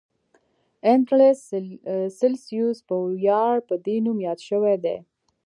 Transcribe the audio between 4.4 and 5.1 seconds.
شوی دی.